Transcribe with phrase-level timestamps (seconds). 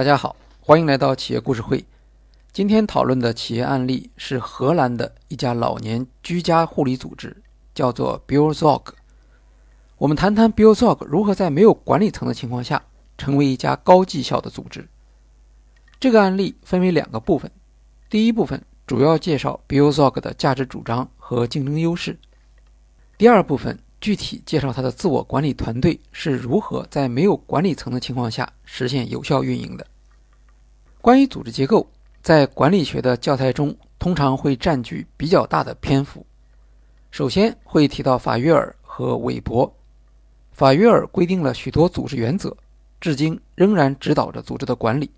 [0.00, 1.84] 大家好，欢迎来到企业故事会。
[2.54, 7.36] 今天讨论的企业案例是荷兰的一家老年居家护理组织，
[7.74, 8.94] 叫做 Buurzorg。
[9.98, 12.82] 我们谈谈 Buurzorg 如何在没有管理层的情况下
[13.18, 14.88] 成为一家高绩效的组织。
[16.00, 17.50] 这个案例分为两个部分，
[18.08, 22.18] 第一部分主要介绍 Buurzorg 的价值主张和竞争优势，
[23.18, 23.78] 第二部分。
[24.00, 29.86] 具体介绍他的自我管理团队是如何在没有管理层的情况下实现有效运营的。
[31.02, 31.88] 关于组织结构，
[32.22, 36.24] 在管理学的教材中通常会占据比较大的篇幅。
[37.10, 39.72] 首先会提到法约尔和韦伯。
[40.52, 42.54] 法约尔规定了许多组织原则，
[43.00, 45.10] 至今仍然指导着组织的管理。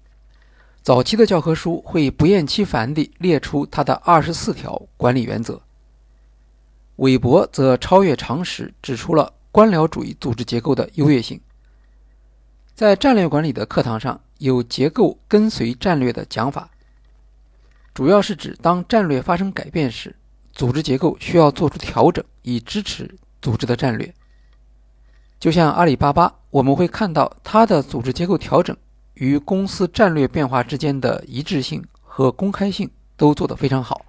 [0.83, 5.61] 早期的教科书会不厌其烦地列出他的二十四条管理原则。
[6.97, 11.41] 韦伯则超越常识，指出了官僚主义组织结构的优越性。
[12.75, 16.69] 在战略管理的课堂上，有“结构跟随战略”的讲法，
[17.95, 20.17] 主要是指当战略发生改变时，
[20.53, 24.13] 组织结构需要做出调整，以支持组织的战略。
[25.39, 28.77] 就像阿里巴巴，我们会看到它的组织结构调整
[29.15, 34.05] 与公司战略变化之间的一致性和公开性都做得非常好。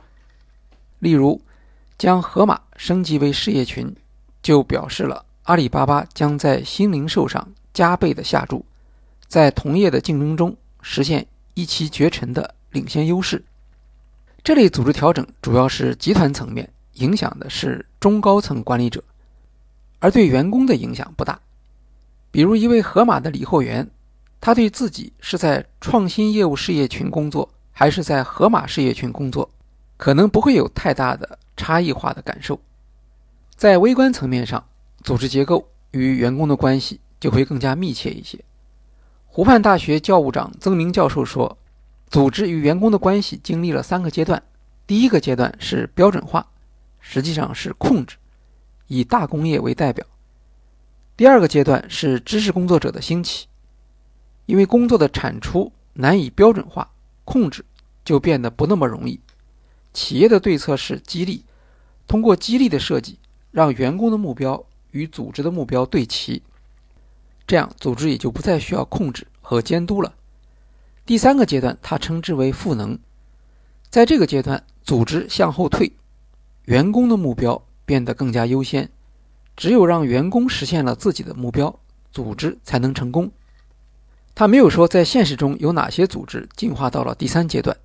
[0.98, 1.40] 例如，
[1.98, 3.96] 将盒马升级为事业群，
[4.42, 8.66] 就表示了阿里巴巴将在新零售上加倍的下注，
[9.34, 13.44] 在同业的竞争中实现一骑绝尘的领先优势。
[14.44, 19.04] 这类组织调整主要是集团层面，影响的是中高层管理者，
[19.98, 21.40] 而对员工的影响不大。
[22.30, 23.90] 比如一位盒马的理货员，
[24.40, 29.50] 他对自己是在创新业务事业群工作，还是在盒马事业群工作，
[29.98, 31.40] 可能不会有太大的。
[31.58, 32.60] 差异化的感受，
[33.56, 34.64] 在微观层面上，
[35.04, 38.38] 组织结构与员工的关系就会更加密切一些。
[39.36, 41.58] 湖畔大学教务长曾明教授说，
[42.08, 44.44] 组织与员工的关系经历了三个阶段：
[44.86, 46.46] 第一个阶段是标准化，
[47.00, 48.18] 实际上是控制，
[48.86, 50.06] 以大工业为代表；
[51.18, 53.48] 第二个阶段是知识工作者的兴起，
[54.46, 56.92] 因为工作的产出难以标准化，
[57.26, 57.66] 控制
[58.06, 59.20] 就变得不那么容易。
[59.94, 61.44] 企业的对策是激励，
[62.06, 63.18] 通过激励的设计，
[63.50, 66.44] 让员工的目标与组织的目标对齐，
[67.46, 70.14] 这样组织也就不再需要控制和监督了。
[71.06, 72.98] 第三个阶段，他称之为赋能，
[73.90, 75.92] 在这个阶段，组织向后退，
[76.66, 78.90] 员工的目标变得更加优先，
[79.58, 81.80] 只有让员工实现了自己的目标，
[82.12, 83.32] 组织才能成功。
[84.34, 87.78] 他没有说在现实中有哪些组织进化到了第三阶段。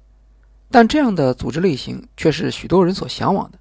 [0.71, 3.59] 但这样的组织类型却是许多人所向往的。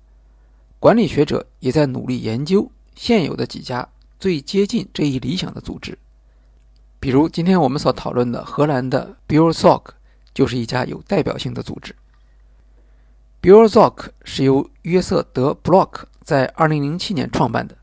[0.79, 3.87] 管理学者也在努力研究现有的几家
[4.19, 5.95] 最接近这一理想的组织，
[7.00, 9.83] 比如今天我们所讨论的荷兰的 Buurzorg
[10.33, 11.95] 就是一家有代表性的组织。
[13.44, 17.77] Buurzorg 是由约瑟德·布洛克在2007年创办的，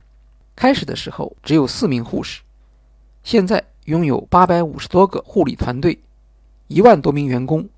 [0.56, 2.42] 开始的时候只有四名护士，
[3.22, 6.00] 现在拥有850多个护理团队，
[6.66, 7.68] 一万多名员工。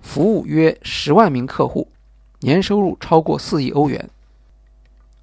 [0.00, 1.88] 服务约十万名客户，
[2.38, 4.08] 年收入超过四亿欧元。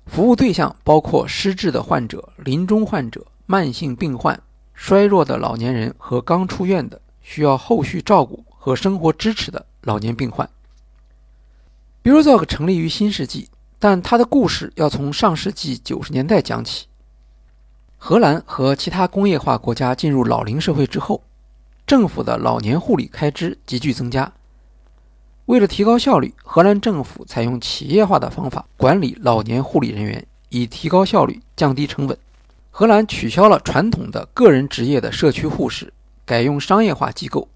[0.05, 4.39] 服务对象包括失智的患者、临终患者、慢性病患、
[4.73, 10.47] 衰弱的老年人和刚出院的需要后续照顾和生活支持的老年病患。
[12.01, 13.49] b u r z o g 成立于新世纪，
[13.79, 16.85] 但它的故事要从上世纪九十年代讲起。
[17.97, 21.23] 荷兰和其他工业化国家进入老龄社会之后，
[21.87, 24.31] 政府的老年护理开支急剧增加。
[25.45, 32.17] 为了提高效率，荷兰政府采用企业化的方法管理老年护理人员，以提高效率、降低成本。
[32.72, 35.94] 荷兰取消了传统的个人职业的社区护士，
[36.25, 37.47] 改用商业化机构，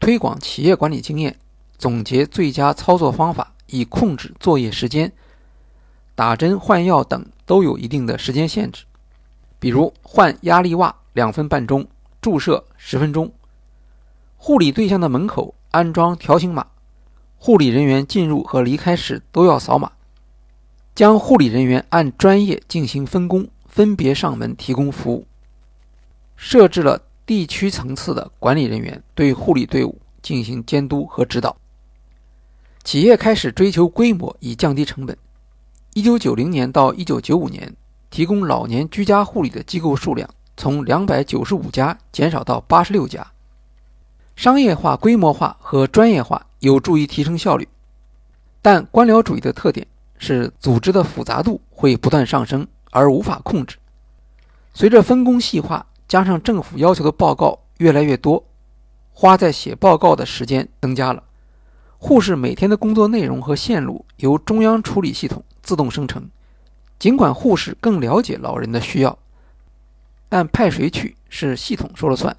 [0.00, 1.38] 推广企业管理经验，
[1.78, 5.12] 总结最佳操作方法，以控制作业时间。
[6.16, 8.84] 打针、换药等都有一定的时间限制，
[9.60, 11.86] 比如换压力袜两分半钟，
[12.20, 13.32] 注射十分钟。
[14.36, 16.66] 护理对象的门口安装条形码。
[17.44, 19.90] 护理人员进入和离开时都要扫码，
[20.94, 25.26] 将护理人员按专业进行分工，分别上门提供服务。
[26.36, 31.56] 设置了地区层次的管理人员对护理队伍进行监督和指导。
[32.84, 35.18] 企业开始追求规模以降低成本。
[35.94, 37.74] 一九九零年到一九九五年，
[38.08, 43.31] 提供老年居家护理的机构数量从两百九十五家减少到八十六家。
[44.36, 46.46] 商业化、规模化和专业化。
[46.62, 47.66] 有助于提升效率，
[48.62, 49.84] 但官僚主义的特点
[50.16, 53.78] 是组织的复杂度会不断上升而无法控制。
[54.72, 58.44] 随着分工细化，加上政府要求的报告越来越多，
[59.12, 61.24] 花在写报告的时间增加了。
[61.98, 66.30] 护士每天的工作内容和线路由中央处理系统自动生成。
[67.00, 69.18] 尽管护士更了解老人的需要，
[70.28, 72.36] 但派谁去是系统说了算。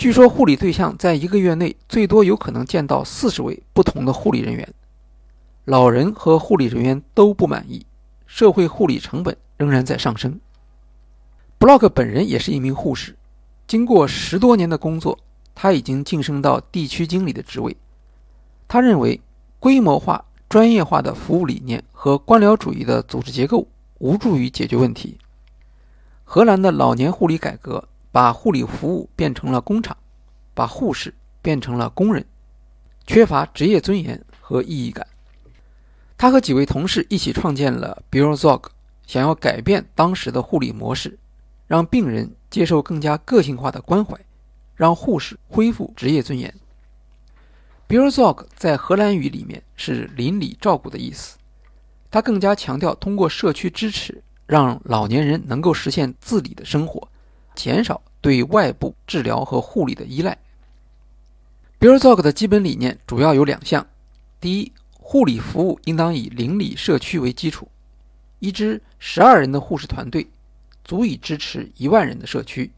[0.00, 4.66] 据说护理对象在一个月内最多有可能见到四十位不同的护理人员，
[5.66, 7.84] 老人和护理人员都不满意，
[8.24, 10.40] 社会护理成本仍然在上升。
[11.58, 13.14] 布洛克本人也是一名护士，
[13.66, 15.18] 经过十多年的工作，
[15.54, 17.76] 他已经晋升到地区经理的职位。
[18.66, 19.20] 他认为，
[19.58, 23.68] 规模化、专业化的服务理念和官僚主义的组织结构
[23.98, 25.18] 无助于解决问题。
[26.24, 29.96] 荷兰的老年护理改革把护理服务变成了工厂，
[30.54, 32.24] 把护士变成了工人，
[33.06, 35.06] 缺乏职业尊严和意义感。
[36.18, 38.64] 他和几位同事一起创建了 Bureauzog，
[39.06, 41.18] 想要改变当时的护理模式，
[41.66, 44.18] 让病人接受更加个性化的关怀，
[44.74, 46.52] 让护士恢复职业尊严。
[47.86, 51.38] b u r z o g 在荷兰语里面是邻里照顾的意思，
[52.10, 57.08] 它更加强调通过社区支持，让老年人能够实现自理的生活，
[57.60, 60.38] 减少对外部治疗和护理的依赖。
[61.78, 63.86] b u r z o g 的基本理念主要有两项：
[64.40, 67.68] 第一，护理服务应当以邻里社区为基础，
[68.38, 70.26] 一支十二人的护士团队
[70.84, 72.70] 足以支持一万人的社区。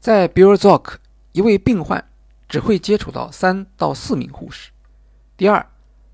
[0.00, 0.98] 在 b u r z o g
[1.32, 2.04] 一位病患。
[2.46, 4.70] 只会接触到三到四名护士。
[5.36, 5.66] 第二，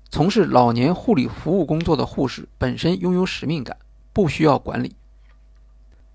[0.09, 3.77] 从事老年护理服务工作的护士本身拥有使命感，
[4.11, 4.95] 不需要管理。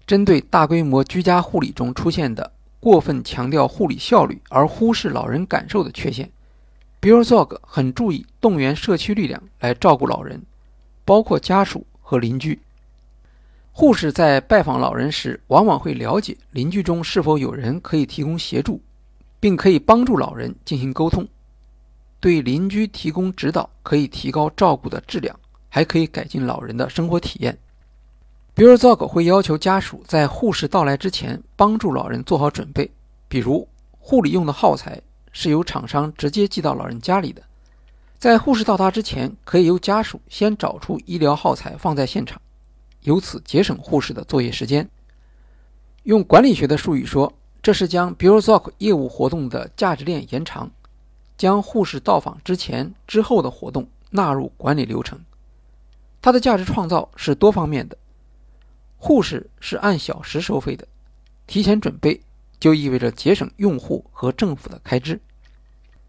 [0.07, 6.31] 针对大规模居家护理中出现的过分强调护理效率而忽视老人感受的缺陷
[7.01, 10.43] b i l l z o g 很注意动员社区力量来照顾老人，
[11.05, 12.61] 包括家属和邻居。
[13.73, 18.81] 护士在拜访老人时，往往会了解邻居中是否有人可以提供协助。
[19.39, 21.29] 并可以帮助老人进行沟通，
[22.19, 25.39] 对邻居提供指导，可以提高照顾的质量，
[25.69, 27.57] 还可以改进老人的生活体验。
[28.57, 32.91] 比如，Zog 会要求家属在护士到来之前帮助老人做好准备，
[33.29, 33.69] 比如
[33.99, 37.43] 护理用的耗材是由厂商直接寄到老人家里的，
[38.17, 42.41] 在护士到达之前，可以由家属先找出医疗耗材放在现场，
[43.03, 44.89] 由此节省护士的作业时间。
[46.05, 47.31] 用管理学的术语说。
[47.63, 50.71] 这是将 b u r o z o k 业务活动的价值链延长，
[51.37, 55.19] 将护士到访之前、之后的活动纳入管理流程。
[56.23, 57.99] 它的价值创造是多方面的。
[59.07, 60.85] 护士是按小时收费的，
[61.47, 62.21] 提前准备
[62.59, 65.21] 就意味着节省用户和政府的开支。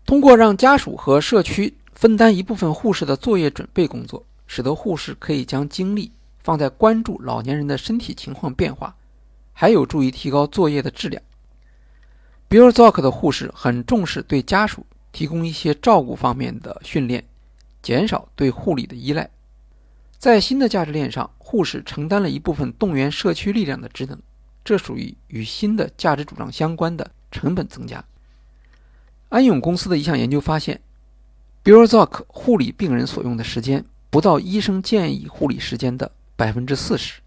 [0.04, 8.96] 通过让家属和社区分担一部分护士的作业准备工作，使得护士可以将精力放在关注老年人的身体情况变化，
[9.54, 11.22] 还有助于提高作业的质量。
[12.48, 17.24] 比尔 o k 的护士很重视对家属提供一些照顾方面的训练，
[17.84, 19.30] 减少对护理的依赖。
[20.18, 24.18] 在新的价值链上，护士承担了一部分动员社区力量的职能，
[24.64, 28.04] 这属于与新的价值主张相关的成本增加。
[29.30, 30.82] 安永公司的一项研究发现，
[31.64, 37.22] 比尔 o k 护理病人所用的时间不到医生建议护理时间的百分之四十。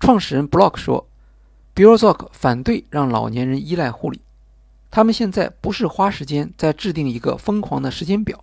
[0.00, 1.06] 创始人 Block 说。
[1.74, 4.18] b u r z o k 反对让老年人依赖护理，
[4.90, 8.42] 他们现在不是花时间在制定一个疯狂的时间表，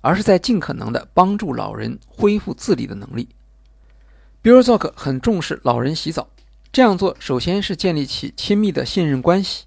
[0.00, 3.28] 而是在尽可能的帮助老人恢复自理的能力。
[4.42, 6.28] b u r z o k 很重视老人洗澡，
[6.72, 9.64] 这样做首先是建立起亲密的信任关系，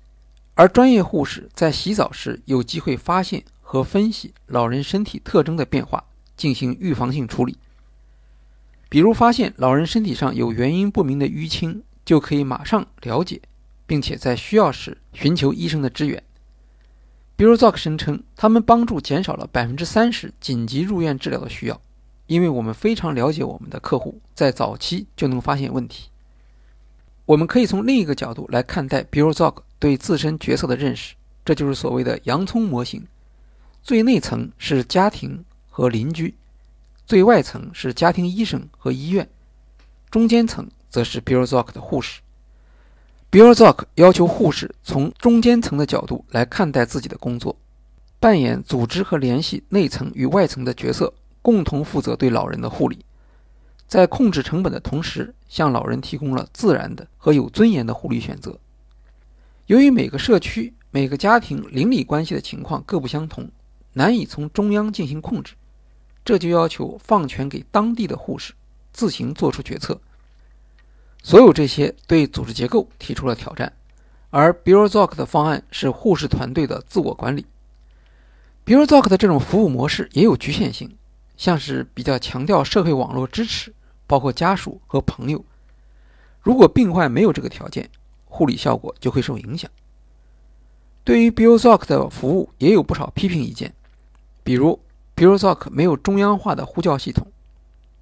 [0.56, 6.04] 而专业护士在洗澡时有机会发现和分析老人身体特征的变化，
[6.36, 7.58] 进行预防性处理，
[8.90, 11.84] 比如发现老人身体上有原因不明的淤青。
[12.06, 13.40] 就可以马上了解，
[13.88, 16.22] 并且在需要时寻求医生的支援。
[17.36, 21.82] 比如 Zoc 声称，他们帮助减少了百分之三十紧急入院治疗的需要，
[22.28, 26.10] 因为我们非常了解我们的客户，在早期就能发现问题。
[27.26, 33.06] 我们可以从另一个角度来看待比如 Zoc 对自身角色的认识，这就是所谓的洋葱模型。
[33.82, 36.36] 最内层是家庭和邻居，
[37.06, 39.28] 最外层是家庭医生和医院，
[40.10, 40.70] 中间层。
[40.94, 42.22] 则是 b i l z o k 的护士。
[43.34, 47.56] Birzok 要求护士从中间层的角度来看待自己的工作，
[48.20, 51.12] 扮演组织和联系内层与外层的角色，
[51.42, 53.04] 共同负责对老人的护理，
[53.88, 58.56] 在控制成本的同时，向老人提供了自然的和有尊严的护理选择。
[59.66, 63.50] 由于每个社区、每个家庭邻里关系的情况各不相同，
[63.94, 65.56] 难以从中央进行控制，
[66.24, 68.54] 这就要求放权给当地的护士
[68.92, 70.00] 自行做出决策。
[71.26, 73.72] 所有这些对组织结构提出了挑战，
[74.30, 77.46] 而 b i o z o k 的方案是护士团队的自我管理。
[78.66, 80.98] b i o z o k 的这种服务模式也有局限性，
[81.38, 83.74] 像是比较强调社会网络支持，
[84.06, 85.44] 包括家属和朋友。
[86.42, 87.90] 如果病患没有这个条件，
[88.26, 89.72] 护理效果就会受影响。
[91.06, 93.74] 对于 b i o z o k 的服务也有不少批评意见，
[94.44, 94.78] 比如
[95.16, 97.26] b i o z o k 没有中央化的呼叫系统，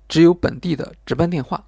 [0.10, 1.64] 只有本地的值班电话，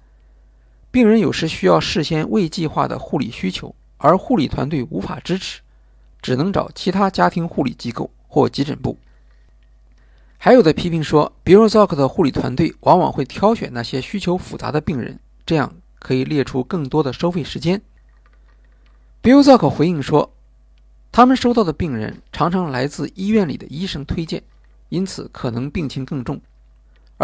[0.94, 3.74] 病人有时需要事先未计划的护理需求。
[3.96, 5.60] 而护理团队无法支持，
[6.22, 8.96] 只能找其他家庭护理机构或急诊部。
[10.38, 17.82] 还有的批评说 b i o z o k 的护理团队往往会挑选那些需求复杂的病人，这样可以列出更多的收费时间。
[19.20, 20.32] b i o z o k 回应说，
[21.10, 24.44] 他们收到的病人常常来自医院里的医生推荐，
[24.90, 26.40] 因此可能病情更重，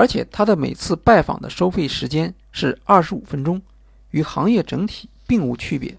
[0.00, 3.60] 而且他的每次拜访的收费时间是二十五分钟，
[4.12, 5.94] 与行业整体并无区别。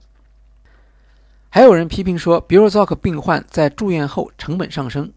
[1.50, 5.14] 还有人批评说 b i o z o k 病患在住院后成本上升，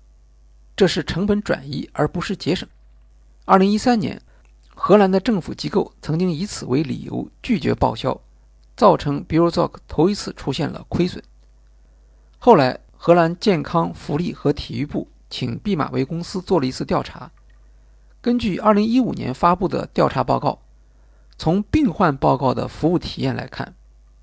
[0.76, 2.68] 这是成本转移而不是节省。
[3.46, 4.20] 2013年，
[4.74, 8.20] 荷兰的政府机构曾经以此为理由拒绝报销，
[8.76, 11.24] 造成 b i o z o k 头一次出现了亏损。
[12.38, 17.30] 后来，荷兰健康福利和体育部请毕马威公司做了一次调查，
[18.24, 20.58] 根据2015年发布的调查报告，
[21.36, 23.74] 从病患报告的服务体验来看。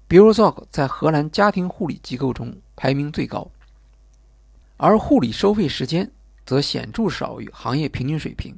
[0.08, 3.52] b i o z o k 在荷兰家庭护理机构中排名最高，
[4.78, 6.10] 而护理收费时间
[6.48, 8.58] 则显著少于行业平均水平。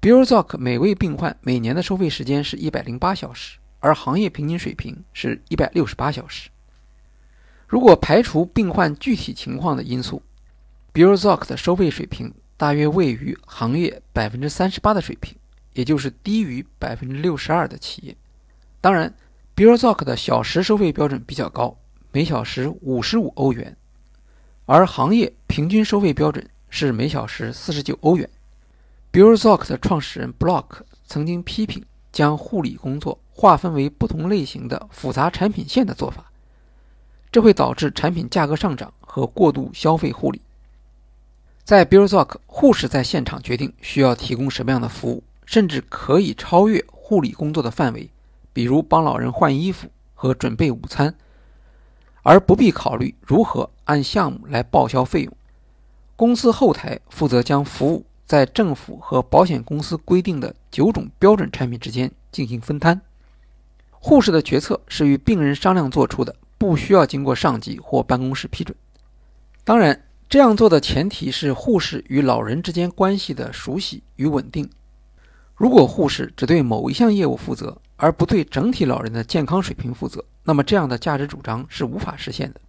[0.00, 6.50] b i o z o k 每位病患每年的收费时间是一百零八小时，而行业平均水平是一百六十八小时。
[7.66, 10.20] 如果排除病患具体情况的因素
[10.92, 15.36] b i o z o k 的收费水平大约位于行业百分之三十八的水平，
[15.74, 18.16] 也就是低于百分之六十二的企业。
[18.80, 19.14] 当然。
[19.54, 21.78] b i o z o k 的小时收费标准比较高，
[22.12, 23.74] 每小时五十五欧元，
[24.66, 28.28] 而行业平均收费标准是每小时四十九欧元。
[29.10, 31.82] b i o z o k 的创始人 Block 曾经批评
[32.12, 36.30] 将护理工作划分为不同类型的复杂产品线的做法，
[37.32, 40.42] 这会导致产品价格上涨和过度消费护理。
[41.66, 48.08] 在 b i o z o k 护士在现场决定需要提供什么样的服务，甚至可以超越护理工作的范围。
[48.52, 51.12] 比如帮老人换衣服和准备午餐，
[52.22, 55.36] 而不必考虑如何按项目来报销费用。
[56.14, 63.00] 公司后台负责将服务在政府和保险公司规定的九种标准产品之间进行分摊。
[63.90, 68.76] 护士的决策是与病人商量做出的，不需要经过上级或办公室批准。
[69.64, 74.68] 当然，这样做的前提是护士与老人之间关系的熟悉与稳定。
[75.54, 82.60] 如果护士只对某一项业务负责，而不对整体老人的健康水平负责，那么这样的价值主张是无法实现的。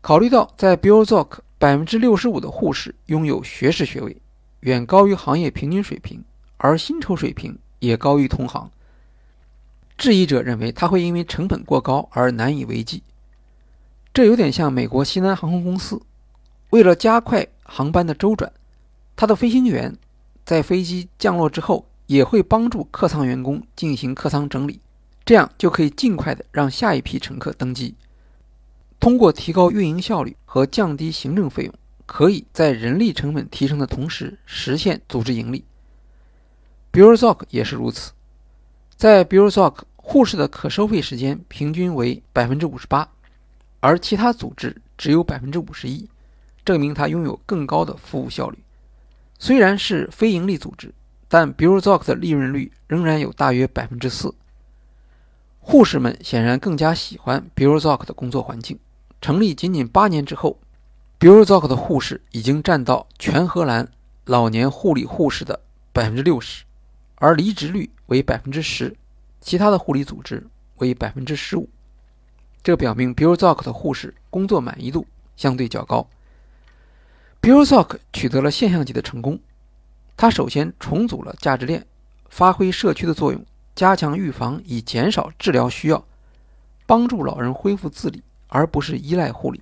[0.00, 4.16] 考虑到在 b i o z o k 百分之六十五的护士拥有学士学位，
[4.60, 6.24] 远高于行业平均水平，
[6.56, 8.70] 而薪酬水平也高于同行，
[9.96, 13.02] 质疑者认为他会因为成本过高而难以为继。
[14.12, 16.00] 这有点像美国西南航空公司，
[16.70, 18.52] 为了加快航班的周转，
[19.16, 19.96] 他的飞行员
[20.44, 21.86] 在飞机降落之后。
[22.08, 24.80] 也会帮助客舱员工进行客舱整理，
[25.26, 27.94] 这样就可以尽快的让下一批乘客登机。
[28.98, 31.74] 通过提高运营效率和降低行政费用，
[32.06, 35.62] 可以在人力成本提升的同时实现组织盈利。
[36.90, 38.12] b i o z o k 也是如此，
[38.96, 43.06] 在 b i o z o k 护士的可收费时间平均为百分之五十八，
[43.80, 46.08] 而其他组织只有百分之五十一，
[46.68, 48.58] 证明它拥有更高的服务效率。
[49.38, 50.92] 虽然是非营利组织。
[51.30, 54.34] 但 b i o z o k 的利润率仍然有大约百分之四。
[55.60, 58.78] 护士们显然更加喜欢 b i o z o k 的工作环境。
[59.20, 60.58] 成立仅仅八年之后
[61.18, 63.86] b i o z o k 的护士已经占到全荷兰
[64.24, 65.60] 老年护理护士的
[65.92, 66.64] 百分之六十，
[67.16, 68.96] 而离职率为百分之十，
[69.42, 70.46] 其他的护理组织
[70.76, 71.68] 为百分之十五。
[72.62, 75.06] 这表明 b i o z o k 的护士工作满意度
[75.36, 76.08] 相对较高。
[77.40, 79.38] B i o z o k 取得了现象级的成功。
[80.16, 81.86] 他首先重组了价值链，
[82.28, 83.44] 发挥社区的作用，
[83.76, 86.04] 加强预防以减少治疗需要，
[86.84, 89.60] 帮助老人恢复自理，而不是依赖护理。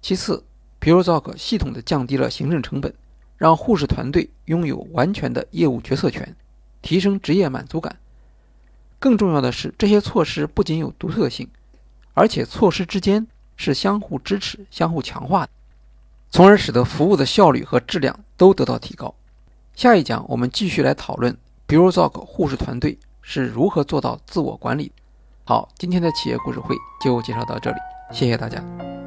[0.00, 0.44] 其次
[0.78, 2.94] p u r z o k 系统的降低了行政成本，
[3.36, 6.36] 让护士团队拥有完全的业务决策权，
[6.80, 7.98] 提升职业满足感。
[9.00, 11.48] 更重要的是，这些措施不仅有独特性，
[12.14, 15.50] 而且措施之间是相互支持、相互强化的，
[16.30, 19.14] 从而使得服务的效率和质量都得到提高。
[19.74, 24.92] 下一讲我们继续来讨论 Burozak 护士团队是如何做到自我管理。
[25.44, 27.76] 好，今天的企业故事会就介绍到这里，
[28.12, 28.97] 谢谢大家。